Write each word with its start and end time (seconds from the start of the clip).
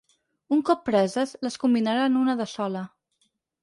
Un 0.57 0.63
cop 0.69 0.81
preses, 0.87 1.35
les 1.49 1.61
combinarà 1.67 2.09
en 2.11 2.19
una 2.25 2.39
de 2.43 2.53
sola. 2.59 2.87